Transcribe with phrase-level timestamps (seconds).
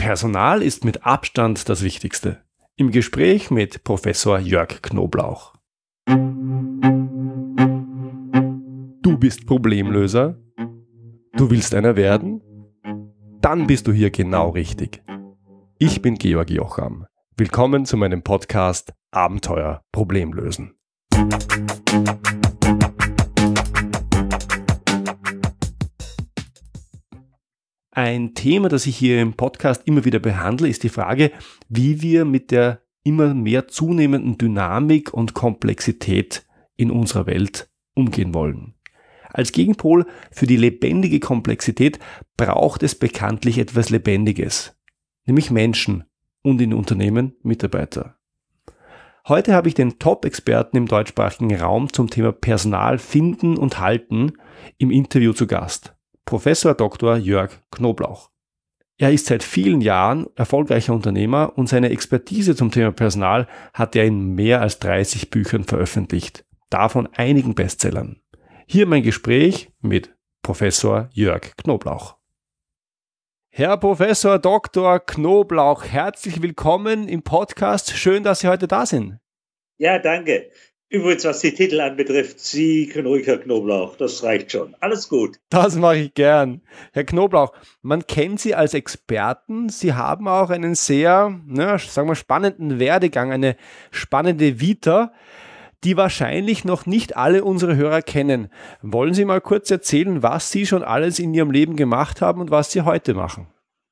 [0.00, 2.40] Personal ist mit Abstand das Wichtigste.
[2.74, 5.52] Im Gespräch mit Professor Jörg Knoblauch.
[9.02, 10.38] Du bist Problemlöser?
[11.36, 12.40] Du willst einer werden?
[13.42, 15.02] Dann bist du hier genau richtig.
[15.78, 17.04] Ich bin Georg Jocham.
[17.36, 20.76] Willkommen zu meinem Podcast Abenteuer Problemlösen.
[28.02, 31.32] Ein Thema, das ich hier im Podcast immer wieder behandle, ist die Frage,
[31.68, 36.46] wie wir mit der immer mehr zunehmenden Dynamik und Komplexität
[36.78, 38.72] in unserer Welt umgehen wollen.
[39.28, 41.98] Als Gegenpol für die lebendige Komplexität
[42.38, 44.74] braucht es bekanntlich etwas Lebendiges,
[45.26, 46.04] nämlich Menschen
[46.40, 48.16] und in Unternehmen Mitarbeiter.
[49.28, 54.32] Heute habe ich den Top-Experten im deutschsprachigen Raum zum Thema Personal finden und halten
[54.78, 55.94] im Interview zu Gast.
[56.24, 57.16] Professor Dr.
[57.16, 58.30] Jörg Knoblauch.
[58.98, 64.04] Er ist seit vielen Jahren erfolgreicher Unternehmer und seine Expertise zum Thema Personal hat er
[64.04, 68.20] in mehr als 30 Büchern veröffentlicht, davon einigen Bestsellern.
[68.66, 72.16] Hier mein Gespräch mit Professor Jörg Knoblauch.
[73.48, 75.00] Herr Professor Dr.
[75.00, 77.90] Knoblauch, herzlich willkommen im Podcast.
[77.96, 79.18] Schön, dass Sie heute da sind.
[79.78, 80.50] Ja, danke.
[80.92, 84.74] Übrigens, was die Titel anbetrifft, Sie können ruhig, Herr Knoblauch, das reicht schon.
[84.80, 85.36] Alles gut.
[85.48, 86.62] Das mache ich gern.
[86.92, 89.68] Herr Knoblauch, man kennt Sie als Experten.
[89.68, 93.54] Sie haben auch einen sehr, ne, sagen wir, spannenden Werdegang, eine
[93.92, 95.12] spannende Vita,
[95.84, 98.48] die wahrscheinlich noch nicht alle unsere Hörer kennen.
[98.82, 102.50] Wollen Sie mal kurz erzählen, was Sie schon alles in Ihrem Leben gemacht haben und
[102.50, 103.46] was Sie heute machen?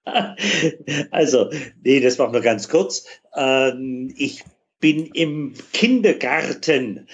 [1.10, 1.50] Also,
[1.84, 3.04] nee, das machen wir ganz kurz.
[3.36, 4.42] Ähm, ich
[4.80, 7.08] bin im Kindergarten,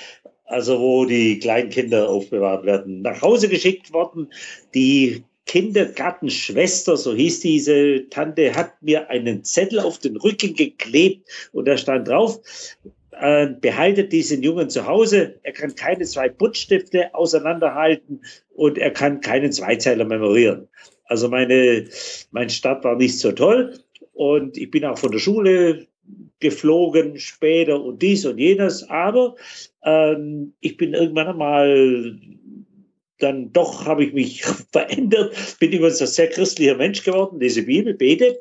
[0.44, 4.32] also wo die Kleinkinder aufbewahrt werden, nach Hause geschickt worden.
[4.74, 11.66] Die Kindergartenschwester, so hieß diese Tante, hat mir einen Zettel auf den Rücken geklebt und
[11.66, 12.40] da stand drauf,
[13.12, 15.38] äh, behaltet diesen Jungen zu Hause.
[15.42, 18.22] Er kann keine zwei Puttstifte auseinanderhalten
[18.54, 20.68] und er kann keinen Zweizeiler memorieren.
[21.06, 21.86] Also meine,
[22.30, 23.78] mein Start war nicht so toll
[24.14, 25.86] und ich bin auch von der Schule
[26.44, 28.88] geflogen später und dies und jenes.
[28.88, 29.34] Aber
[29.82, 32.18] ähm, ich bin irgendwann einmal
[33.18, 37.94] dann doch habe ich mich verändert, bin immer so sehr christlicher Mensch geworden, diese Bibel,
[37.94, 38.38] bete.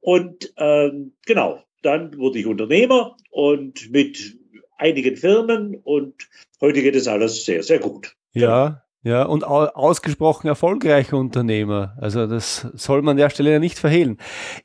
[0.00, 4.36] Und ähm, genau, dann wurde ich Unternehmer und mit
[4.78, 6.14] einigen Firmen und
[6.60, 8.16] heute geht es alles sehr, sehr gut.
[8.32, 11.96] Ja, ja, und ausgesprochen erfolgreicher Unternehmer.
[12.00, 14.18] Also das soll man an der Stelle ja nicht verhehlen.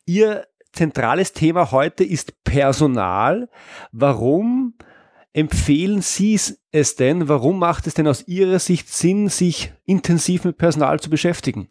[0.05, 0.45] Ihr
[0.77, 3.49] zentrales Thema heute ist Personal.
[3.91, 4.75] Warum
[5.33, 6.39] empfehlen Sie
[6.71, 7.27] es denn?
[7.27, 11.67] Warum macht es denn aus Ihrer Sicht Sinn, sich intensiv mit Personal zu beschäftigen?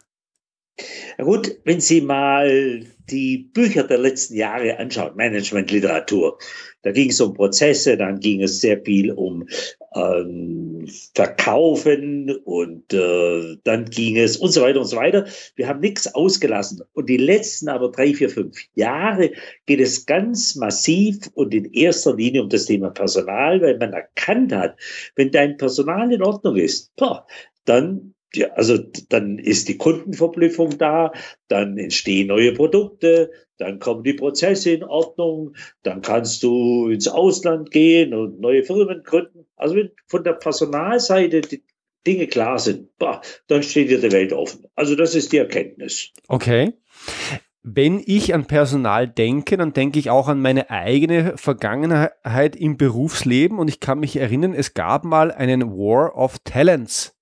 [1.19, 6.39] Ja gut, wenn Sie mal die Bücher der letzten Jahre anschauen, Managementliteratur,
[6.83, 9.49] da ging es um Prozesse, dann ging es sehr viel um
[9.94, 15.27] ähm, Verkaufen und äh, dann ging es und so weiter und so weiter.
[15.56, 16.83] Wir haben nichts ausgelassen.
[16.93, 19.33] Und die letzten aber drei, vier, fünf Jahre
[19.66, 24.53] geht es ganz massiv und in erster Linie um das Thema Personal, weil man erkannt
[24.53, 24.77] hat,
[25.16, 27.27] wenn dein Personal in Ordnung ist, boah,
[27.65, 31.13] dann ja, also dann ist die Kundenverblüffung da,
[31.49, 37.71] dann entstehen neue Produkte, dann kommen die Prozesse in Ordnung, dann kannst du ins Ausland
[37.71, 39.47] gehen und neue Firmen gründen.
[39.57, 41.65] Also wenn von der Personalseite die
[42.07, 44.65] Dinge klar sind, boah, dann steht dir die Welt offen.
[44.75, 46.13] Also das ist die Erkenntnis.
[46.29, 46.75] Okay.
[47.69, 53.59] Wenn ich an Personal denke, dann denke ich auch an meine eigene Vergangenheit im Berufsleben
[53.59, 57.16] und ich kann mich erinnern, es gab mal einen War of Talents.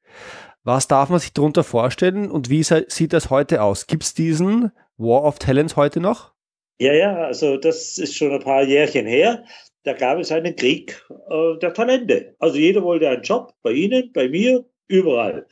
[0.64, 3.86] Was darf man sich darunter vorstellen und wie sieht das heute aus?
[3.86, 6.32] Gibt es diesen War of Talents heute noch?
[6.78, 9.44] Ja, ja, also das ist schon ein paar Jährchen her.
[9.82, 12.34] Da gab es einen Krieg äh, der Talente.
[12.38, 15.46] Also jeder wollte einen Job, bei Ihnen, bei mir, überall.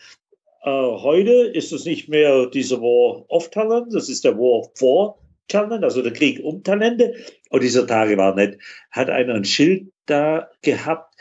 [0.65, 5.19] Äh, heute ist es nicht mehr dieser War of Talent, das ist der War for
[5.49, 7.15] Talent, also der Krieg um Talente.
[7.51, 8.57] Und dieser Tage war nicht.
[8.91, 11.15] Hat einer ein Schild da gehabt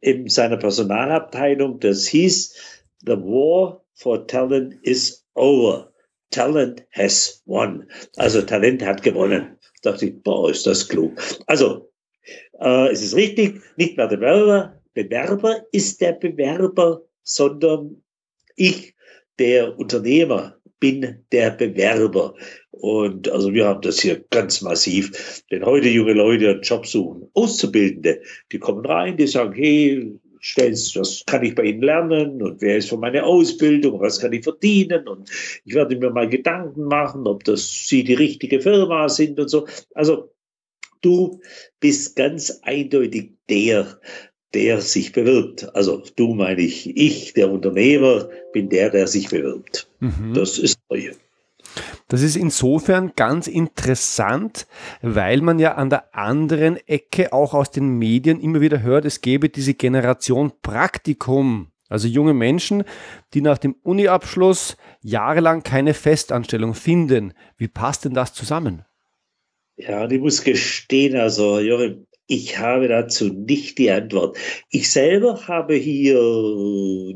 [0.00, 2.73] in seiner Personalabteilung, das hieß,
[3.06, 5.88] The war for talent is over.
[6.30, 7.86] Talent has won.
[8.18, 9.58] Also Talent hat gewonnen.
[9.82, 11.12] Da dachte ich, boah, ist das klug.
[11.46, 11.90] Also,
[12.60, 18.02] äh, es ist richtig, nicht mehr der Bewerber, Bewerber ist der Bewerber, sondern
[18.56, 18.94] ich,
[19.38, 22.34] der Unternehmer, bin der Bewerber.
[22.70, 25.42] Und also wir haben das hier ganz massiv.
[25.50, 28.22] Wenn heute junge Leute einen Job suchen, Auszubildende,
[28.52, 32.76] die kommen rein, die sagen, hey, stellst, was kann ich bei Ihnen lernen und wer
[32.76, 35.30] ist für meine Ausbildung, was kann ich verdienen und
[35.64, 39.66] ich werde mir mal Gedanken machen, ob das Sie die richtige Firma sind und so.
[39.94, 40.30] Also
[41.00, 41.40] du
[41.80, 43.98] bist ganz eindeutig der,
[44.52, 45.74] der sich bewirbt.
[45.74, 49.88] Also du meine ich, ich, der Unternehmer, bin der, der sich bewirbt.
[50.00, 50.34] Mhm.
[50.34, 51.12] Das ist neu.
[52.14, 54.68] Das ist insofern ganz interessant,
[55.02, 59.20] weil man ja an der anderen Ecke auch aus den Medien immer wieder hört, es
[59.20, 61.72] gäbe diese Generation Praktikum.
[61.88, 62.84] Also junge Menschen,
[63.32, 67.34] die nach dem Uniabschluss jahrelang keine Festanstellung finden.
[67.56, 68.84] Wie passt denn das zusammen?
[69.74, 74.38] Ja, ich muss gestehen, also Joachim, ich habe dazu nicht die Antwort.
[74.70, 76.14] Ich selber habe hier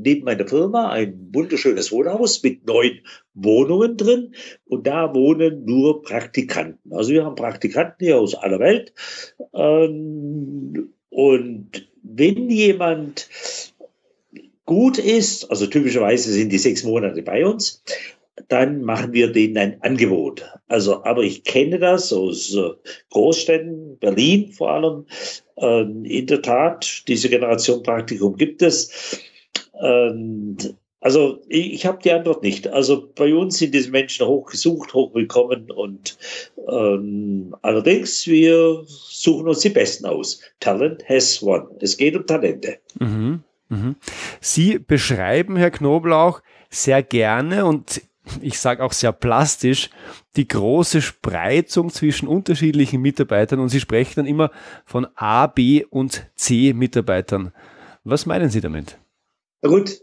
[0.00, 3.00] neben meiner Firma ein wunderschönes Wohnhaus mit neun
[3.34, 4.34] Wohnungen drin
[4.66, 6.92] und da wohnen nur Praktikanten.
[6.92, 8.92] Also wir haben Praktikanten hier aus aller Welt.
[9.54, 13.28] Ähm, und wenn jemand
[14.66, 17.82] gut ist, also typischerweise sind die sechs Monate bei uns,
[18.48, 20.44] dann machen wir denen ein Angebot.
[20.68, 22.70] Also, aber ich kenne das aus äh,
[23.10, 25.06] Großstädten, Berlin vor allem.
[25.56, 29.20] Ähm, in der Tat, diese Generation Praktikum gibt es.
[29.72, 32.66] Und also ich, habe die Antwort nicht.
[32.68, 36.18] Also bei uns sind diese Menschen hochgesucht, hochwillkommen und
[36.68, 40.40] ähm, allerdings wir suchen uns die Besten aus.
[40.58, 41.68] Talent has one.
[41.80, 42.78] Es geht um Talente.
[42.98, 43.96] Mhm, mhm.
[44.40, 48.02] Sie beschreiben, Herr Knoblauch, sehr gerne und
[48.42, 49.90] ich sage auch sehr plastisch,
[50.36, 54.50] die große Spreizung zwischen unterschiedlichen Mitarbeitern und Sie sprechen dann immer
[54.84, 57.52] von A, B und C Mitarbeitern.
[58.04, 58.98] Was meinen Sie damit?
[59.62, 60.00] Na gut,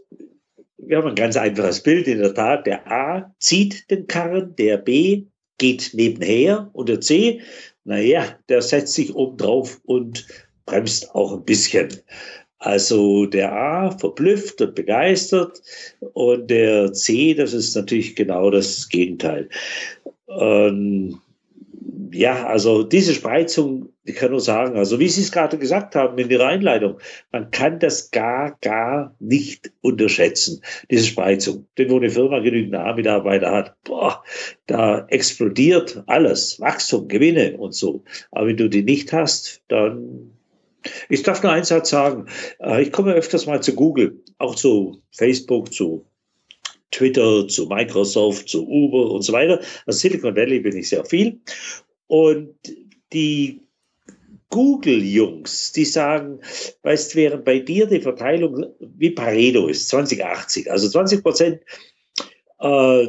[0.78, 2.06] wir haben ein ganz einfaches Bild.
[2.06, 5.26] In der Tat, der A zieht den Karren, der B
[5.58, 7.40] geht nebenher und der C,
[7.84, 10.26] naja, der setzt sich oben drauf und
[10.66, 11.88] bremst auch ein bisschen.
[12.58, 15.60] Also der A verblüfft und begeistert
[16.14, 19.48] und der C, das ist natürlich genau das Gegenteil.
[20.28, 21.20] Ähm,
[22.12, 26.16] ja, also diese Spreizung, ich kann nur sagen, also wie Sie es gerade gesagt haben
[26.18, 26.98] in Ihrer Einleitung,
[27.32, 31.66] man kann das gar, gar nicht unterschätzen, diese Spreizung.
[31.76, 34.22] Denn wo eine Firma genügend A-Mitarbeiter hat, boah,
[34.66, 38.02] da explodiert alles, Wachstum, Gewinne und so.
[38.30, 40.30] Aber wenn du die nicht hast, dann
[41.08, 42.26] ich darf nur einen Satz sagen.
[42.60, 46.06] Äh, ich komme öfters mal zu Google, auch zu Facebook, zu
[46.90, 49.60] Twitter, zu Microsoft, zu Uber und so weiter.
[49.86, 51.40] Also Silicon Valley bin ich sehr viel.
[52.06, 52.54] Und
[53.12, 53.66] die
[54.50, 56.40] Google-Jungs, die sagen,
[56.82, 61.60] weißt, während bei dir die Verteilung wie Pareto ist, 2080, also 20 Prozent
[62.60, 63.06] äh,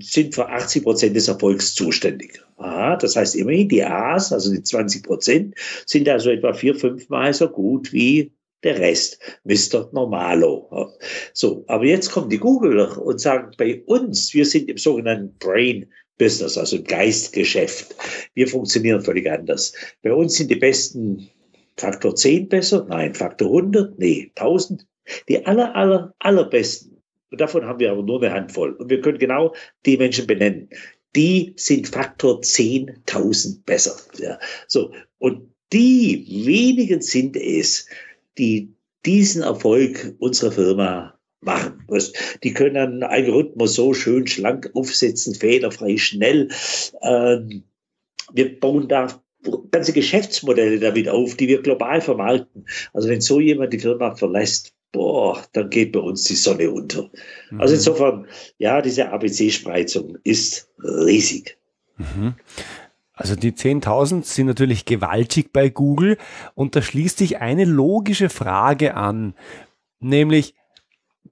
[0.00, 2.42] sind für 80 Prozent des Erfolgs zuständig.
[2.56, 5.54] Aha, das heißt immerhin die A's, also die 20 Prozent,
[5.86, 8.32] sind also etwa vier, fünfmal so gut wie
[8.62, 9.88] der Rest, Mr.
[9.92, 10.92] Normalo.
[11.32, 15.86] So, aber jetzt kommen die Googler und sagen, bei uns, wir sind im sogenannten Brain
[16.18, 17.94] Business, also im Geistgeschäft.
[18.34, 19.72] Wir funktionieren völlig anders.
[20.02, 21.30] Bei uns sind die besten
[21.78, 22.86] Faktor 10 besser?
[22.90, 23.98] Nein, Faktor 100?
[23.98, 24.86] Nee, 1000.
[25.28, 26.89] Die aller, aller, allerbesten
[27.30, 28.72] und davon haben wir aber nur eine Handvoll.
[28.72, 29.54] Und wir können genau
[29.86, 30.68] die Menschen benennen.
[31.16, 33.96] Die sind Faktor 10.000 besser.
[34.18, 34.38] Ja.
[34.66, 34.92] So.
[35.18, 37.86] Und die wenigen sind es,
[38.38, 38.74] die
[39.06, 41.86] diesen Erfolg unserer Firma machen.
[42.42, 46.48] Die können einen Algorithmus so schön schlank aufsetzen, fehlerfrei, schnell.
[47.02, 47.64] Ähm,
[48.32, 49.22] wir bauen da
[49.70, 52.66] ganze Geschäftsmodelle damit auf, die wir global vermarkten.
[52.92, 57.10] Also wenn so jemand die Firma verlässt, boah, dann geht bei uns die Sonne unter.
[57.50, 57.60] Mhm.
[57.60, 58.26] Also insofern,
[58.58, 61.58] ja, diese ABC-Spreizung ist riesig.
[61.96, 62.34] Mhm.
[63.12, 66.16] Also die 10.000 sind natürlich gewaltig bei Google
[66.54, 69.34] und da schließt sich eine logische Frage an,
[69.98, 70.54] nämlich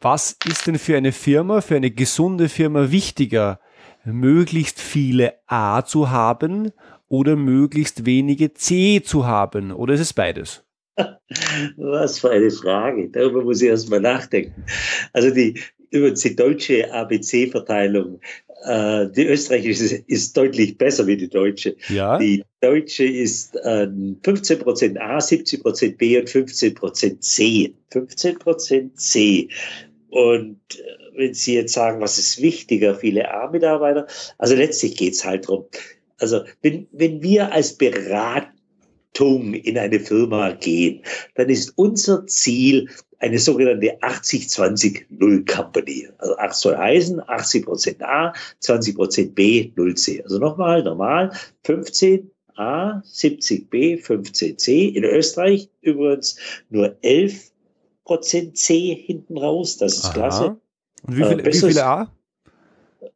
[0.00, 3.58] was ist denn für eine Firma, für eine gesunde Firma wichtiger,
[4.04, 6.72] möglichst viele A zu haben
[7.08, 9.72] oder möglichst wenige C zu haben?
[9.72, 10.64] Oder ist es beides?
[11.76, 13.08] Was für eine Frage.
[13.10, 14.64] Darüber muss ich erst mal nachdenken.
[15.12, 18.20] Also die, übrigens die deutsche ABC-Verteilung,
[18.64, 21.76] äh, die österreichische ist, ist, deutlich besser wie die deutsche.
[21.88, 22.18] Ja.
[22.18, 27.74] Die deutsche ist äh, 15% A, 70% B und 15% C.
[27.92, 29.48] 15% C.
[30.10, 34.06] Und äh, wenn Sie jetzt sagen, was ist wichtiger, viele A-Mitarbeiter,
[34.38, 35.66] also letztlich geht's halt drum.
[36.18, 38.48] Also wenn, wenn wir als Berater
[39.18, 41.02] in eine Firma gehen,
[41.34, 42.88] dann ist unser Ziel
[43.18, 46.08] eine sogenannte 80-20-0 Company.
[46.18, 50.22] Also 8 soll heißen 80 Prozent A, 20 Prozent B, 0 C.
[50.22, 51.32] Also nochmal, normal,
[51.64, 54.88] 15 A, 70 B, 15 C.
[54.88, 56.36] In Österreich übrigens
[56.70, 57.50] nur 11
[58.04, 59.76] Prozent C hinten raus.
[59.78, 60.12] Das ist Aha.
[60.14, 60.56] klasse.
[61.02, 62.12] Und wie, viel, äh, wie viele A?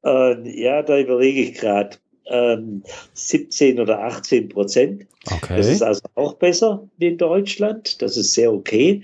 [0.05, 1.97] Äh, ja, da überlege ich gerade.
[2.33, 5.07] Ähm, 17 oder 18 Prozent.
[5.31, 5.57] Okay.
[5.57, 8.01] Das ist also auch besser wie in Deutschland.
[8.01, 9.03] Das ist sehr okay.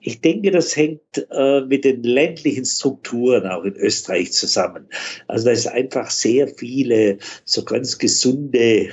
[0.00, 4.88] Ich denke, das hängt äh, mit den ländlichen Strukturen auch in Österreich zusammen.
[5.28, 8.88] Also da ist einfach sehr viele so ganz gesunde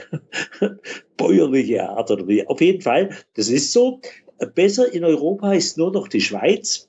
[1.17, 2.45] bäuerliche Art oder wie.
[2.45, 4.01] Auf jeden Fall, das ist so.
[4.53, 6.87] Besser in Europa ist nur noch die Schweiz.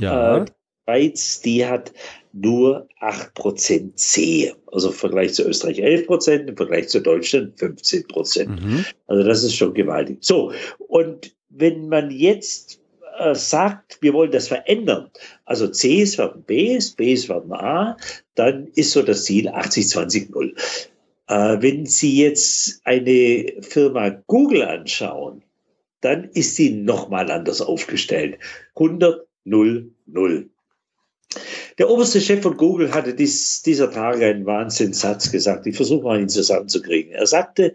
[0.00, 0.38] Ja.
[0.38, 0.44] Äh,
[0.84, 1.92] Schweiz, die hat
[2.32, 4.52] nur 8% C.
[4.70, 8.48] Also im Vergleich zu Österreich 11%, im Vergleich zu Deutschland 15%.
[8.48, 8.84] Mhm.
[9.06, 10.18] Also das ist schon gewaltig.
[10.20, 12.80] So, und wenn man jetzt
[13.18, 15.10] äh, sagt, wir wollen das verändern,
[15.44, 17.96] also C ist werden B, B ist werden A,
[18.34, 20.56] dann ist so das Ziel 80-20-0.
[21.28, 25.42] Äh, wenn Sie jetzt eine Firma Google anschauen,
[26.00, 28.38] dann ist sie nochmal anders aufgestellt.
[28.74, 30.50] 100, 0, 0.
[31.78, 35.66] Der oberste Chef von Google hatte dies, dieser Tage einen Wahnsinnssatz gesagt.
[35.66, 37.12] Ich versuche mal ihn zusammenzukriegen.
[37.12, 37.74] Er sagte,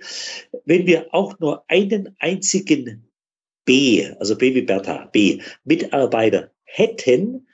[0.66, 3.10] wenn wir auch nur einen einzigen
[3.66, 7.48] B, also B wie Bertha, B, Mitarbeiter hätten,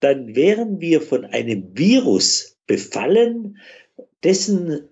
[0.00, 3.58] dann wären wir von einem Virus befallen,
[4.22, 4.88] dessen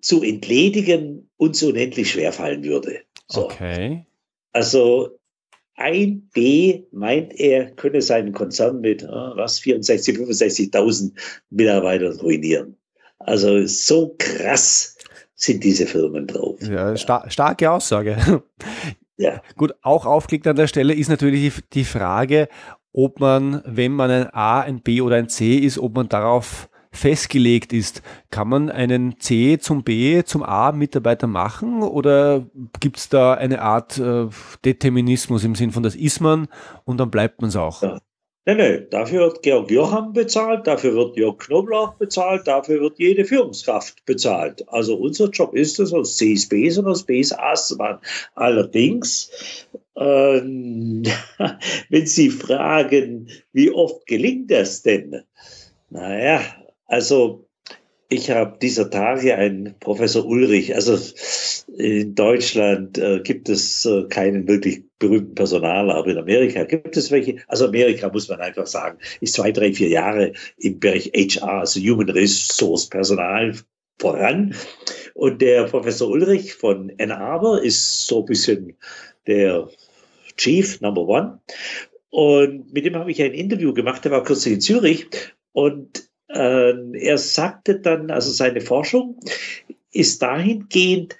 [0.00, 3.00] zu entledigen uns unendlich schwerfallen würde.
[3.28, 3.44] So.
[3.44, 4.04] Okay.
[4.52, 5.18] Also
[5.74, 11.12] ein B meint er, könne seinen Konzern mit ah, was 64, 65.000
[11.50, 12.76] Mitarbeitern ruinieren.
[13.18, 14.96] Also so krass
[15.34, 16.60] sind diese Firmen drauf.
[16.62, 18.42] Ja, star starke Aussage.
[19.18, 19.40] Ja.
[19.56, 22.48] Gut, auch aufgelegt an der Stelle ist natürlich die Frage,
[22.92, 26.68] ob man, wenn man ein A, ein B oder ein C ist, ob man darauf
[26.92, 28.02] festgelegt ist.
[28.30, 32.46] Kann man einen C zum B, zum A Mitarbeiter machen oder
[32.80, 34.28] gibt es da eine Art äh,
[34.64, 36.48] Determinismus im Sinn von, das ist man
[36.84, 37.82] und dann bleibt man es auch?
[37.82, 37.98] Ja.
[38.44, 43.24] Nein, nein, dafür wird Georg Johann bezahlt, dafür wird Jörg Knoblauch bezahlt, dafür wird jede
[43.24, 44.68] Führungskraft bezahlt.
[44.68, 47.76] Also unser Job ist es, aus C ist B und aus B ist A zu
[47.76, 48.00] machen.
[48.34, 49.30] Allerdings,
[49.94, 51.04] ähm,
[51.88, 55.22] wenn Sie fragen, wie oft gelingt das denn?
[55.90, 56.40] Naja,
[56.86, 57.48] also
[58.12, 60.98] ich habe dieser Tage einen Professor Ulrich, also
[61.78, 67.10] in Deutschland äh, gibt es äh, keinen wirklich berühmten Personaler, aber in Amerika gibt es
[67.10, 67.36] welche.
[67.48, 71.80] Also Amerika muss man einfach sagen, ist zwei, drei, vier Jahre im Bereich HR, also
[71.80, 73.54] Human Resource Personal
[73.98, 74.54] voran.
[75.14, 78.76] Und der Professor Ulrich von Ann Arbor ist so ein bisschen
[79.26, 79.68] der
[80.36, 81.40] Chief Number One.
[82.10, 85.06] Und mit dem habe ich ein Interview gemacht, der war kürzlich in Zürich.
[85.52, 89.18] Und er sagte dann, also seine Forschung
[89.92, 91.16] ist dahingehend,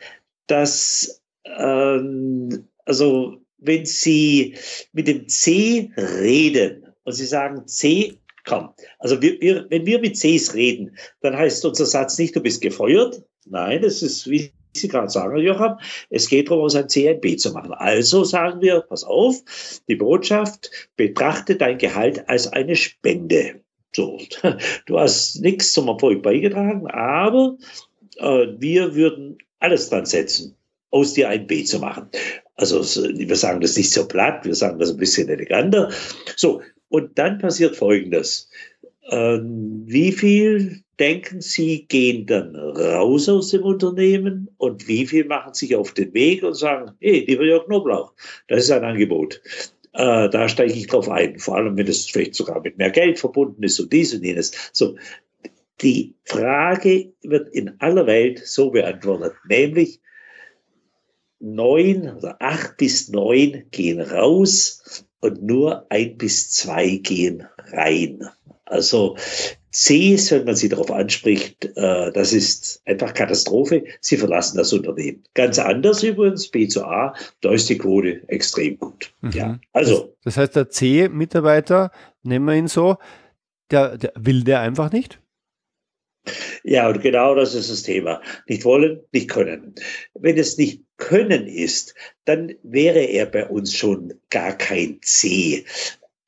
[0.47, 4.57] dass ähm, also wenn Sie
[4.93, 10.17] mit dem C reden und Sie sagen C, komm, also wir, wir, wenn wir mit
[10.17, 13.23] Cs reden, dann heißt unser Satz nicht, du bist gefeuert.
[13.45, 15.77] Nein, das ist, wie Sie gerade sagen, Joachim,
[16.11, 17.73] es geht darum, aus einem C ein B zu machen.
[17.75, 19.37] Also sagen wir, pass auf,
[19.89, 23.62] die Botschaft, betrachte dein Gehalt als eine Spende.
[23.95, 24.19] So,
[24.87, 27.57] du hast nichts zum Erfolg beigetragen, aber
[28.17, 30.57] äh, wir würden alles dran setzen,
[30.91, 32.09] aus dir ein B zu machen.
[32.57, 35.91] Also wir sagen das nicht so platt, wir sagen das ein bisschen eleganter.
[36.37, 38.49] So, und dann passiert Folgendes.
[39.11, 45.55] Ähm, wie viel denken Sie gehen dann raus aus dem Unternehmen und wie viel machen
[45.55, 48.13] sich auf den Weg und sagen, hey, lieber Jörg Knoblauch,
[48.49, 49.41] das ist ein Angebot.
[49.93, 53.19] Äh, da steige ich drauf ein, vor allem wenn es vielleicht sogar mit mehr Geld
[53.19, 54.53] verbunden ist und dies und jenes.
[54.73, 54.97] So,
[55.83, 60.01] die Frage wird in aller Welt so beantwortet, nämlich
[61.41, 68.29] neun oder acht bis neun gehen raus und nur ein bis zwei gehen rein.
[68.65, 69.17] Also
[69.73, 73.85] C, wenn man sie darauf anspricht, äh, das ist einfach Katastrophe.
[74.01, 75.25] Sie verlassen das Unternehmen.
[75.35, 79.13] Ganz anders übrigens, B zu A, da ist die Quote extrem gut.
[79.23, 79.31] Mhm.
[79.33, 80.15] Ja, also.
[80.25, 81.91] Das, das heißt, der C-Mitarbeiter,
[82.23, 82.99] nennen wir ihn so,
[83.71, 85.21] der, der will der einfach nicht?
[86.63, 88.21] Ja, und genau das ist das Thema.
[88.47, 89.75] Nicht wollen, nicht können.
[90.15, 95.65] Wenn es nicht können ist, dann wäre er bei uns schon gar kein C.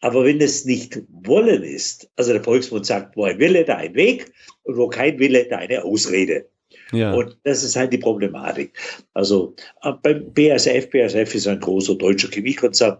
[0.05, 3.95] Aber wenn es nicht wollen ist, also der Volksmund sagt, wo ein Wille, da ein
[3.95, 4.31] Weg
[4.65, 6.45] und wo kein Wille, da eine Ausrede.
[6.93, 7.15] Ja.
[7.15, 8.75] Und das ist halt die Problematik.
[9.15, 12.99] Also äh, beim BASF, BASF ist ein großer deutscher Chemiekonzern,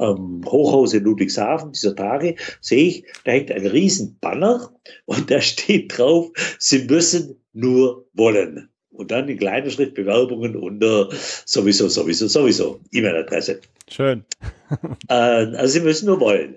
[0.00, 4.72] ähm, Hochhaus in Ludwigshafen dieser Tage, sehe ich, da hängt ein riesen Banner
[5.04, 8.68] und da steht drauf, Sie müssen nur wollen.
[8.90, 11.10] Und dann in kleiner Schrift Bewerbungen unter
[11.46, 13.60] sowieso, sowieso, sowieso, E-Mail-Adresse.
[13.88, 14.24] Schön.
[15.08, 16.56] Äh, also sie müssen nur wollen.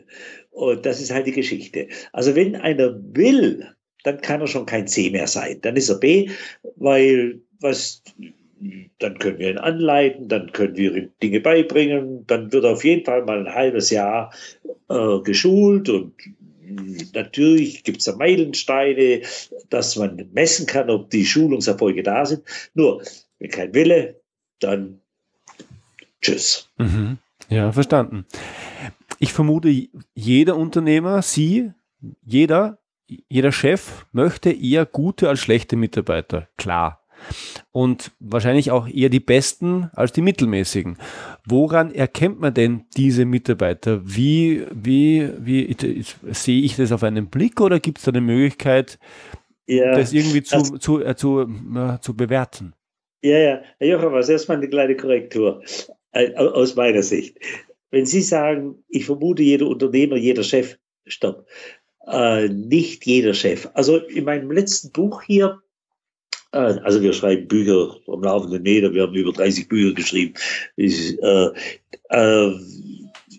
[0.52, 1.88] Und das ist halt die Geschichte.
[2.12, 3.68] Also wenn einer will,
[4.04, 5.60] dann kann er schon kein C mehr sein.
[5.62, 6.30] Dann ist er B,
[6.76, 8.04] weil was,
[9.00, 12.84] dann können wir ihn anleiten, dann können wir ihm Dinge beibringen, dann wird er auf
[12.84, 14.34] jeden Fall mal ein halbes Jahr
[14.90, 16.14] äh, geschult und
[17.14, 19.22] natürlich gibt es da Meilensteine,
[19.70, 22.44] dass man messen kann, ob die Schulungserfolge da sind.
[22.74, 23.04] Nur,
[23.40, 24.22] wenn kein Wille,
[24.60, 25.00] dann
[26.22, 26.70] tschüss.
[26.78, 27.18] Mhm.
[27.50, 28.26] Ja, verstanden.
[29.20, 29.70] Ich vermute,
[30.14, 31.72] jeder Unternehmer, Sie,
[32.22, 36.50] jeder, jeder Chef möchte eher gute als schlechte Mitarbeiter.
[36.58, 37.04] Klar.
[37.72, 40.98] Und wahrscheinlich auch eher die besten als die mittelmäßigen.
[41.46, 44.02] Woran erkennt man denn diese Mitarbeiter?
[44.04, 49.00] Wie, wie, wie sehe ich das auf einen Blick oder gibt es da eine Möglichkeit,
[49.68, 52.74] ja, das irgendwie zu, also, zu, äh, zu, äh, zu bewerten?
[53.22, 53.62] Ja, ja.
[53.78, 55.62] Herr Jochen, was erstmal eine kleine Korrektur
[56.14, 57.38] aus meiner Sicht.
[57.92, 61.48] Wenn Sie sagen, ich vermute, jeder Unternehmer, jeder Chef, stopp.
[62.08, 63.70] Äh, nicht jeder Chef.
[63.74, 65.62] Also in meinem letzten Buch hier,
[66.52, 70.34] äh, also wir schreiben Bücher am laufenden Meter, wir haben über 30 Bücher geschrieben.
[70.76, 71.50] Ich, äh,
[72.10, 72.52] äh,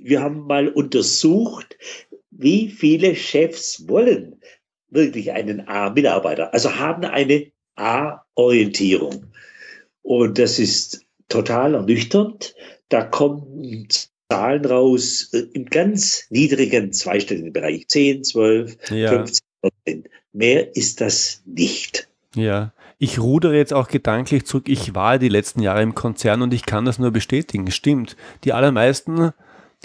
[0.02, 1.76] wir haben mal untersucht,
[2.31, 4.40] wie viele Chefs wollen
[4.90, 9.26] wirklich einen A-Mitarbeiter, also haben eine A-Orientierung.
[10.02, 12.54] Und das ist total ernüchternd.
[12.88, 13.88] Da kommen
[14.31, 19.09] Zahlen raus äh, im ganz niedrigen zweistelligen Bereich, 10, 12, ja.
[19.11, 20.09] 15 Prozent.
[20.33, 22.09] Mehr ist das nicht.
[22.35, 24.69] Ja, ich rudere jetzt auch gedanklich zurück.
[24.69, 27.71] Ich war die letzten Jahre im Konzern und ich kann das nur bestätigen.
[27.71, 28.16] Stimmt.
[28.45, 29.33] Die allermeisten,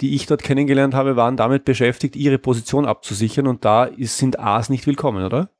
[0.00, 4.40] die ich dort kennengelernt habe, waren damit beschäftigt, ihre Position abzusichern und da ist, sind
[4.40, 5.50] A's nicht willkommen, oder?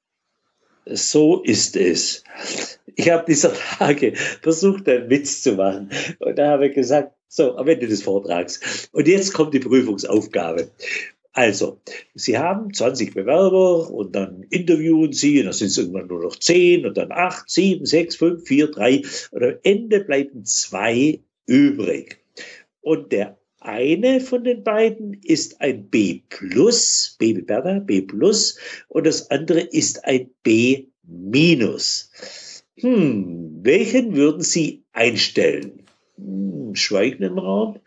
[0.86, 2.24] So ist es.
[2.96, 7.56] Ich habe dieser Tage versucht, einen Witz zu machen und da habe ich gesagt, so,
[7.56, 8.88] am Ende des Vortrags.
[8.92, 10.70] Und jetzt kommt die Prüfungsaufgabe.
[11.32, 11.80] Also,
[12.14, 16.36] Sie haben 20 Bewerber und dann interviewen Sie und dann sind es irgendwann nur noch
[16.36, 22.18] 10 und dann 8, 7, 6, 5, 4, 3 und am Ende bleiben zwei übrig.
[22.80, 28.58] Und der eine von den beiden ist ein B plus, B wie Bertha, B plus
[28.88, 32.10] und das andere ist ein B minus.
[32.78, 35.82] Hm, welchen würden Sie einstellen?
[36.16, 37.78] Hm, Schweigen im Raum.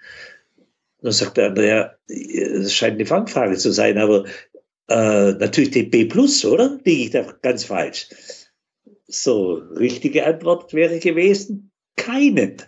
[1.01, 4.25] Dann sagt der andere, es scheint eine Fangfrage zu sein, aber
[4.87, 6.79] äh, natürlich den B plus, oder?
[6.83, 8.07] Liege ich da ganz falsch?
[9.07, 12.61] So, richtige Antwort wäre gewesen, keinen.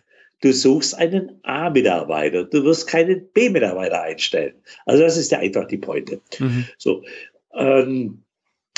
[0.45, 4.53] Du suchst einen A-Mitarbeiter, du wirst keinen B-Mitarbeiter einstellen.
[4.85, 6.21] Also das ist ja einfach die Pointe.
[6.37, 6.65] Mhm.
[6.77, 7.03] So,
[7.55, 8.21] ähm,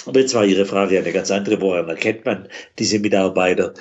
[0.06, 1.60] aber jetzt war Ihre Frage eine ganz andere.
[1.60, 2.47] Woran erkennt man
[2.80, 3.73] diese Mitarbeiter?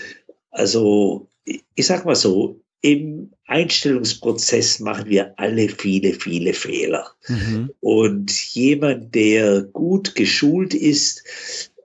[0.50, 7.06] Also, ich sag mal so, im Einstellungsprozess machen wir alle viele, viele Fehler.
[7.28, 7.70] Mhm.
[7.78, 11.22] Und jemand, der gut geschult ist,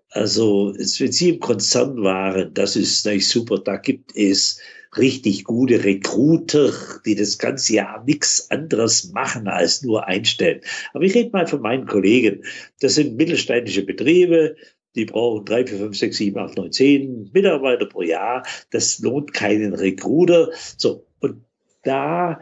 [0.10, 4.60] also wenn Sie im Konzern waren, das ist natürlich super, da gibt es
[4.97, 6.71] richtig gute Recruiter,
[7.06, 10.62] die das ganze Jahr nichts anderes machen als nur einstellen.
[10.93, 12.43] Aber ich rede mal von meinen Kollegen.
[12.82, 14.56] Das sind mittelständische Betriebe,
[14.95, 18.45] die brauchen drei, vier, fünf, sechs, sieben, acht, neun, zehn Mitarbeiter pro Jahr.
[18.71, 20.51] Das lohnt keinen Recruiter.
[20.77, 21.06] So.
[21.21, 21.43] Und
[21.84, 22.41] da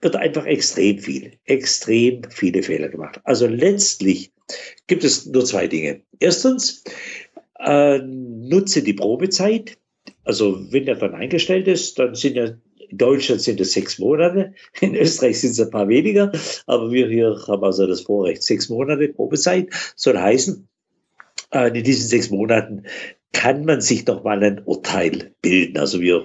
[0.00, 3.20] wird einfach extrem viel, extrem viele Fehler gemacht.
[3.24, 4.32] Also letztlich
[4.86, 6.02] gibt es nur zwei Dinge.
[6.20, 6.84] Erstens,
[7.58, 9.78] äh, nutze die Probezeit.
[10.26, 12.50] Also wenn der dann eingestellt ist, dann sind ja
[12.88, 16.30] in Deutschland sind es sechs Monate, in Österreich sind es ein paar weniger,
[16.66, 20.68] aber wir hier haben also das Vorrecht, sechs Monate Probezeit soll heißen,
[21.52, 22.84] äh, in diesen sechs Monaten
[23.32, 25.78] kann man sich noch mal ein Urteil bilden.
[25.78, 26.24] Also wir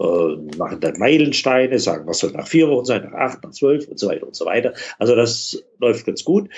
[0.00, 3.86] äh, machen dann Meilensteine, sagen, was soll nach vier Wochen sein, nach acht, nach zwölf
[3.86, 4.72] und so weiter und so weiter.
[4.98, 6.48] Also das läuft ganz gut.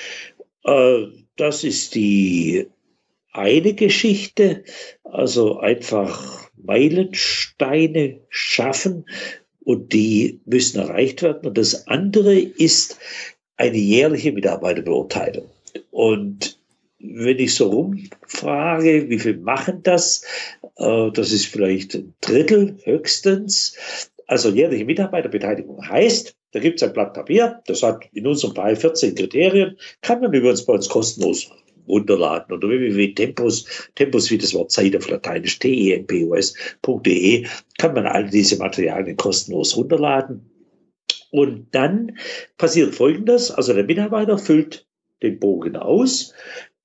[0.64, 2.68] Äh, das ist die
[3.32, 4.62] eine Geschichte.
[5.02, 9.04] Also einfach Meilensteine schaffen
[9.64, 11.46] und die müssen erreicht werden.
[11.46, 12.98] Und das andere ist
[13.56, 15.48] eine jährliche Mitarbeiterbeurteilung.
[15.90, 16.58] Und
[16.98, 20.24] wenn ich so rumfrage, wie viel machen das?
[20.76, 23.76] Äh, das ist vielleicht ein Drittel höchstens.
[24.26, 28.76] Also jährliche Mitarbeiterbeteiligung heißt, da gibt es ein Blatt Papier, das hat in unserem Fall
[28.76, 31.50] 14 Kriterien, kann man übrigens bei uns kostenlos
[31.90, 37.46] runterladen oder www.tempus, Tempus wie das Wort Zeit auf Lateinisch, tempos.de,
[37.78, 40.46] kann man all diese Materialien kostenlos runterladen.
[41.30, 42.16] Und dann
[42.58, 44.86] passiert Folgendes, also der Mitarbeiter füllt
[45.22, 46.32] den Bogen aus,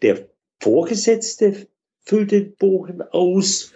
[0.02, 0.28] der
[0.60, 1.68] Vorgesetzte
[2.02, 3.74] füllt den Bogen aus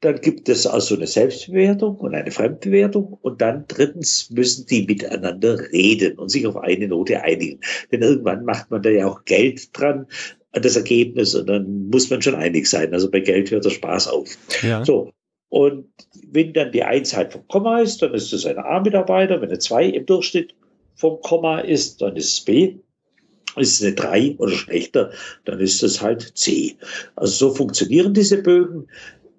[0.00, 3.18] dann gibt es also eine Selbstbewertung und eine Fremdbewertung.
[3.20, 7.60] Und dann drittens müssen die miteinander reden und sich auf eine Note einigen.
[7.90, 10.06] Denn irgendwann macht man da ja auch Geld dran
[10.52, 12.92] an das Ergebnis und dann muss man schon einig sein.
[12.92, 14.36] Also bei Geld hört der Spaß auf.
[14.62, 14.84] Ja.
[14.84, 15.12] So.
[15.50, 15.86] Und
[16.30, 19.40] wenn dann die Eins halt vom Komma ist, dann ist es ein A-Mitarbeiter.
[19.40, 20.54] Wenn eine zwei im Durchschnitt
[20.94, 22.76] vom Komma ist, dann ist es B.
[23.56, 25.10] Ist es eine 3 oder schlechter,
[25.44, 26.76] dann ist es halt C.
[27.16, 28.86] Also so funktionieren diese Bögen.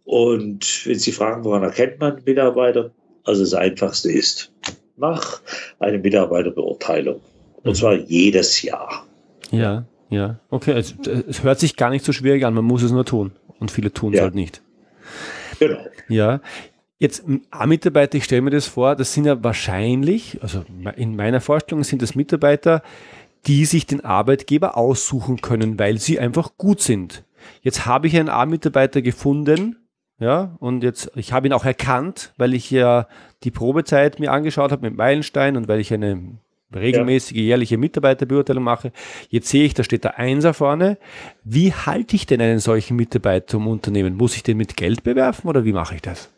[0.03, 2.91] Und wenn Sie fragen, woran erkennt man Mitarbeiter?
[3.23, 4.51] Also das Einfachste ist,
[4.97, 5.41] mach
[5.77, 7.21] eine Mitarbeiterbeurteilung.
[7.63, 9.05] Und zwar jedes Jahr.
[9.51, 10.39] Ja, ja.
[10.49, 10.95] Okay, es,
[11.27, 13.31] es hört sich gar nicht so schwierig an, man muss es nur tun.
[13.59, 14.23] Und viele tun es ja.
[14.23, 14.61] halt nicht.
[15.59, 15.79] Genau.
[16.07, 16.41] Ja.
[16.97, 20.65] Jetzt A-Mitarbeiter, ich stelle mir das vor, das sind ja wahrscheinlich, also
[20.97, 22.83] in meiner Vorstellung sind das Mitarbeiter,
[23.47, 27.23] die sich den Arbeitgeber aussuchen können, weil sie einfach gut sind.
[27.61, 29.77] Jetzt habe ich einen A-Mitarbeiter gefunden,
[30.19, 33.07] ja, und jetzt, ich habe ihn auch erkannt, weil ich ja
[33.43, 36.37] die Probezeit mir angeschaut habe mit Meilenstein und weil ich eine
[36.73, 38.91] regelmäßige jährliche Mitarbeiterbeurteilung mache.
[39.29, 40.97] Jetzt sehe ich, da steht der Einser vorne.
[41.43, 44.15] Wie halte ich denn einen solchen Mitarbeiter im Unternehmen?
[44.15, 46.29] Muss ich den mit Geld bewerfen oder wie mache ich das?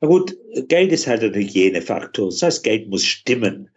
[0.00, 0.36] Na gut,
[0.68, 2.30] Geld ist halt ein Hygienefaktor.
[2.30, 3.68] Das heißt, Geld muss stimmen.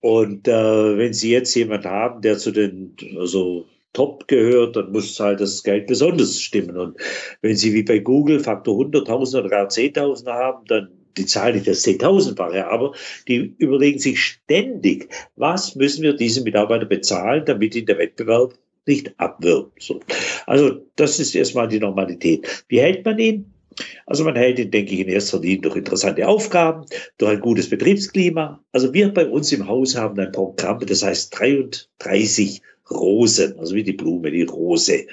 [0.00, 5.18] Und äh, wenn Sie jetzt jemanden haben, der zu den, also top gehört, dann muss
[5.20, 6.76] halt das Geld besonders stimmen.
[6.76, 6.96] Und
[7.42, 11.66] wenn Sie wie bei Google Faktor 100.000 oder gar 10.000 haben, dann die Zahl nicht
[11.66, 12.94] das Zehntausendfache, aber
[13.28, 18.54] die überlegen sich ständig, was müssen wir diesen Mitarbeiter bezahlen, damit ihn der Wettbewerb
[18.86, 19.82] nicht abwirbt.
[19.82, 20.00] So.
[20.46, 22.64] Also das ist erstmal die Normalität.
[22.68, 23.52] Wie hält man ihn?
[24.06, 26.84] Also man hält ihn, denke ich, in erster Linie durch interessante Aufgaben,
[27.18, 28.62] durch ein gutes Betriebsklima.
[28.72, 33.84] Also wir bei uns im Haus haben ein Programm, das heißt 33 Rosen, also wie
[33.84, 35.06] die Blume, die Rose.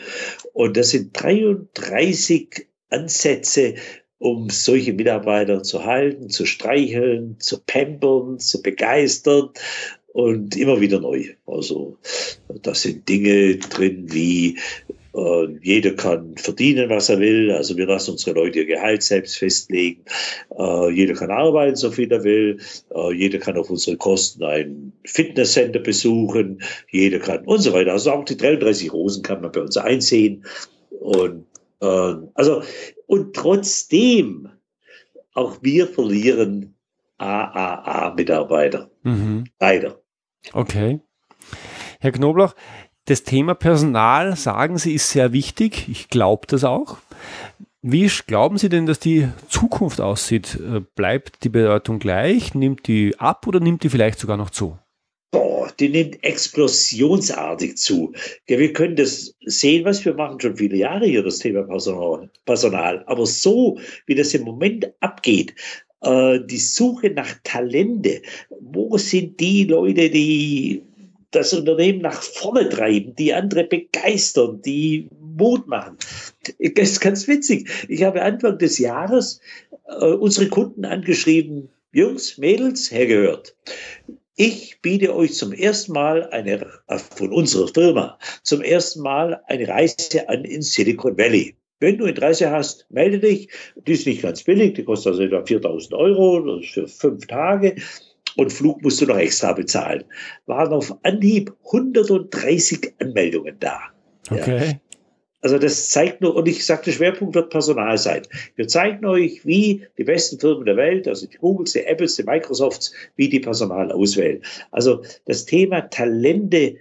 [0.53, 3.75] Und das sind 33 Ansätze,
[4.19, 9.49] um solche Mitarbeiter zu halten, zu streicheln, zu pampern, zu begeistern
[10.08, 11.25] und immer wieder neu.
[11.45, 11.97] Also
[12.63, 14.58] da sind Dinge drin wie
[15.17, 17.51] äh, jeder kann verdienen, was er will.
[17.51, 20.03] Also wir lassen unsere Leute ihr Gehalt selbst festlegen.
[20.58, 22.60] Äh, jeder kann arbeiten, so viel er will.
[22.93, 26.62] Äh, jeder kann auf unsere Kosten ein Fitnesscenter besuchen.
[26.91, 27.91] Jeder kann und so weiter.
[27.91, 30.45] Also auch die 33 Rosen kann man bei uns einsehen.
[30.99, 31.45] Und
[31.82, 32.62] äh, also
[33.08, 34.50] und trotzdem
[35.34, 36.76] auch wir verlieren
[37.17, 38.91] AAA-Mitarbeiter.
[39.04, 39.46] Mhm.
[39.60, 40.00] Leider.
[40.54, 41.02] Okay.
[42.00, 42.54] Herr Knoblauch,
[43.06, 45.88] das Thema Personal, sagen Sie, ist sehr wichtig.
[45.89, 46.98] Ich glaube das auch.
[47.82, 50.60] Wie glauben Sie denn, dass die Zukunft aussieht?
[50.60, 52.54] Äh, bleibt die Bedeutung gleich?
[52.54, 54.78] Nimmt die ab oder nimmt die vielleicht sogar noch zu?
[55.71, 58.13] Die nimmt explosionsartig zu.
[58.47, 63.03] Ja, wir können das sehen, was wir machen schon viele Jahre hier, das Thema Personal.
[63.06, 65.53] Aber so, wie das im Moment abgeht,
[66.01, 68.21] äh, die Suche nach Talente,
[68.60, 70.84] wo sind die Leute, die
[71.32, 75.97] das Unternehmen nach vorne treiben, die andere begeistern, die Mut machen.
[76.75, 77.69] Das ist ganz witzig.
[77.89, 79.39] Ich habe Anfang des Jahres
[79.88, 83.56] äh, unsere Kunden angeschrieben, Jungs, Mädels, hergehört.
[84.39, 86.63] Ich biete euch zum ersten Mal eine,
[87.15, 91.56] von unserer Firma, zum ersten Mal eine Reise an in Silicon Valley.
[91.80, 93.50] Wenn du Interesse hast, melde dich.
[93.88, 97.78] Die ist nicht ganz billig, die kostet also etwa 4000 Euro für fünf Tage
[98.36, 100.04] und Flug musst du noch extra bezahlen.
[100.45, 103.80] Waren auf Anhieb 130 Anmeldungen da.
[104.30, 104.67] Okay.
[104.67, 104.87] Ja.
[105.41, 108.23] Also das zeigt nur, und ich sagte, Schwerpunkt wird Personal sein.
[108.56, 112.23] Wir zeigen euch, wie die besten Firmen der Welt, also die Googles, die Apples, die
[112.23, 114.41] Microsofts, wie die Personal auswählen.
[114.71, 116.78] Also das Thema Talente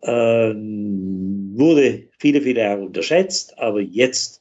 [0.00, 4.40] äh, wurde viele, viele Jahre unterschätzt, aber jetzt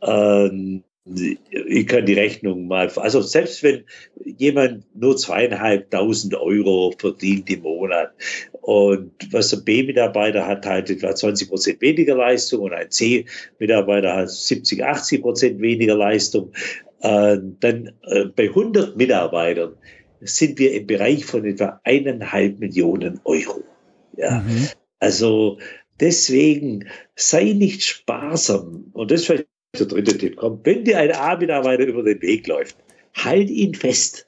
[0.02, 0.82] ähm,
[1.50, 3.84] ich kann die Rechnung mal, also selbst wenn
[4.24, 8.12] jemand nur zweieinhalbtausend Euro verdient im Monat
[8.60, 14.30] und was ein B-Mitarbeiter hat halt etwa 20 Prozent weniger Leistung und ein C-Mitarbeiter hat
[14.30, 16.52] 70, 80 Prozent weniger Leistung,
[17.00, 19.74] äh, dann äh, bei 100 Mitarbeitern
[20.20, 23.62] sind wir im Bereich von etwa eineinhalb Millionen Euro.
[24.16, 24.68] Ja, mhm.
[24.98, 25.58] also
[25.98, 29.46] deswegen sei nicht sparsam und das ist vielleicht
[29.78, 30.36] der dritte Tipp.
[30.36, 32.76] Komm, wenn dir ein A-Mitarbeiter über den Weg läuft,
[33.14, 34.26] halt ihn fest.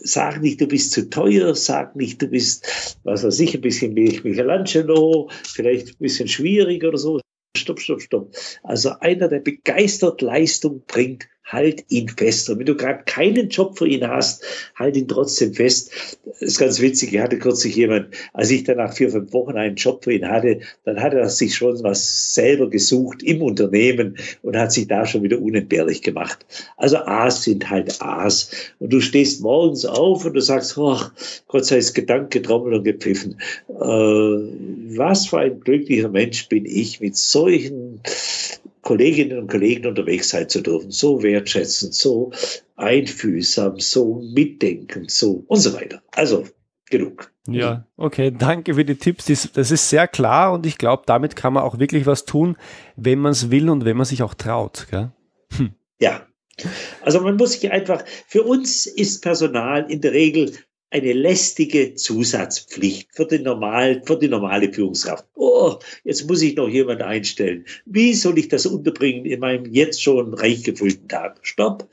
[0.00, 3.94] Sag nicht, du bist zu teuer, sag nicht, du bist, was weiß ich, ein bisschen
[3.94, 7.20] Michelangelo, vielleicht ein bisschen schwierig oder so.
[7.56, 8.36] Stopp, stopp, stopp.
[8.64, 12.50] Also einer, der begeistert Leistung bringt, halt ihn fest.
[12.50, 15.92] Und wenn du gerade keinen Job für ihn hast, halt ihn trotzdem fest.
[16.24, 17.14] Das ist ganz witzig.
[17.14, 20.28] Ich hatte kürzlich jemand, als ich dann nach vier, fünf Wochen einen Job für ihn
[20.28, 25.06] hatte, dann hat er sich schon was selber gesucht im Unternehmen und hat sich da
[25.06, 26.44] schon wieder unentbehrlich gemacht.
[26.76, 28.50] Also A's sind halt A's.
[28.80, 30.98] Und du stehst morgens auf und du sagst, oh,
[31.46, 33.40] Gott sei es Gedanke, Trommel und gepfiffen.
[33.68, 33.76] Äh,
[34.96, 38.00] was für ein glücklicher Mensch bin ich mit solchen
[38.86, 42.30] Kolleginnen und Kollegen unterwegs sein zu dürfen, so wertschätzend, so
[42.76, 46.02] einfühlsam, so mitdenkend, so und so weiter.
[46.12, 46.46] Also
[46.88, 47.32] genug.
[47.48, 49.26] Ja, okay, danke für die Tipps.
[49.52, 52.56] Das ist sehr klar und ich glaube, damit kann man auch wirklich was tun,
[52.94, 54.86] wenn man es will und wenn man sich auch traut.
[54.92, 55.74] Hm.
[55.98, 56.24] Ja,
[57.02, 60.52] also man muss sich einfach, für uns ist Personal in der Regel
[60.90, 65.26] eine lästige Zusatzpflicht für, den normal, für die normale Führungskraft.
[65.34, 67.64] Oh, jetzt muss ich noch jemand einstellen.
[67.86, 71.38] Wie soll ich das unterbringen in meinem jetzt schon reich gefüllten Tag?
[71.42, 71.88] Stopp.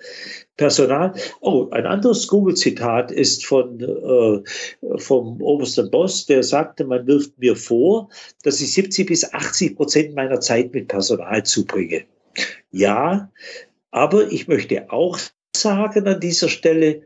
[0.58, 1.13] Personal.
[1.41, 7.56] Oh, ein anderes Google-Zitat ist von, äh, vom obersten Boss, der sagte, man wirft mir
[7.56, 8.10] vor,
[8.43, 12.03] dass ich 70 bis 80 Prozent meiner Zeit mit Personal zubringe.
[12.71, 13.32] Ja,
[13.89, 15.17] aber ich möchte auch
[15.56, 17.01] sagen an dieser Stelle,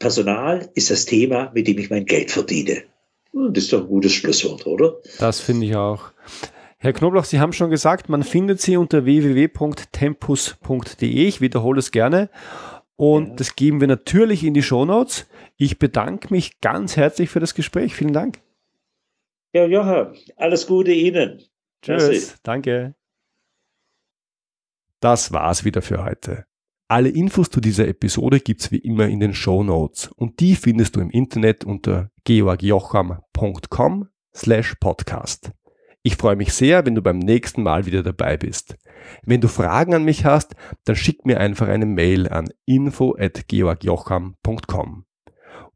[0.00, 2.82] Personal ist das Thema, mit dem ich mein Geld verdiene.
[3.32, 4.96] Das ist doch ein gutes Schlusswort, oder?
[5.20, 6.10] Das finde ich auch.
[6.78, 11.08] Herr Knobloch, Sie haben schon gesagt, man findet Sie unter www.tempus.de.
[11.08, 12.30] Ich wiederhole es gerne.
[12.96, 13.34] Und ja.
[13.36, 15.28] das geben wir natürlich in die Shownotes.
[15.56, 17.94] Ich bedanke mich ganz herzlich für das Gespräch.
[17.94, 18.40] Vielen Dank.
[19.52, 21.42] Ja, Johann, alles Gute Ihnen.
[21.82, 22.08] Tschüss.
[22.08, 22.32] Merci.
[22.42, 22.94] Danke.
[25.00, 26.46] Das war's wieder für heute.
[26.90, 30.96] Alle Infos zu dieser Episode gibt's wie immer in den Show Notes und die findest
[30.96, 35.52] du im Internet unter georgjocham.com slash podcast.
[36.02, 38.76] Ich freue mich sehr, wenn du beim nächsten Mal wieder dabei bist.
[39.22, 43.46] Wenn du Fragen an mich hast, dann schick mir einfach eine Mail an info at
[43.46, 45.04] georgjocham.com.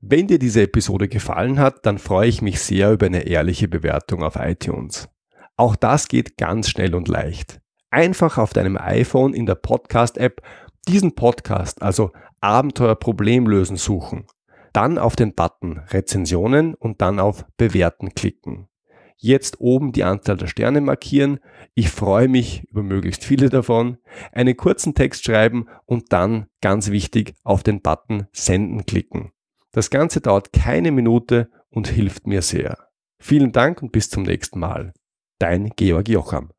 [0.00, 4.24] Wenn dir diese Episode gefallen hat, dann freue ich mich sehr über eine ehrliche Bewertung
[4.24, 5.08] auf iTunes.
[5.56, 7.60] Auch das geht ganz schnell und leicht.
[7.94, 10.42] Einfach auf deinem iPhone in der Podcast-App
[10.84, 14.26] diesen Podcast, also Abenteuer Problemlösen suchen,
[14.72, 18.68] dann auf den Button Rezensionen und dann auf Bewerten klicken.
[19.16, 21.40] Jetzt oben die Anzahl der Sterne markieren.
[21.74, 23.98] Ich freue mich über möglichst viele davon.
[24.32, 29.32] Einen kurzen Text schreiben und dann, ganz wichtig, auf den Button Senden klicken.
[29.72, 32.76] Das Ganze dauert keine Minute und hilft mir sehr.
[33.18, 34.92] Vielen Dank und bis zum nächsten Mal.
[35.38, 36.50] Dein Georg Jocham.